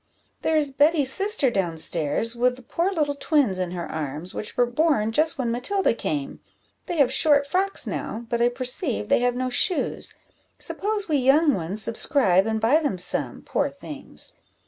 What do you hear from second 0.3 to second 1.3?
there is Betty's